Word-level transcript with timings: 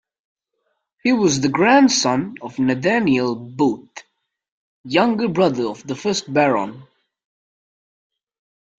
He 1.03 1.13
was 1.13 1.41
the 1.41 1.49
grandson 1.49 2.33
of 2.41 2.57
Nathaniel 2.57 3.35
Booth, 3.35 4.01
younger 4.83 5.27
brother 5.27 5.67
of 5.67 5.85
the 5.85 5.93
first 5.93 6.33
Baron. 6.33 6.81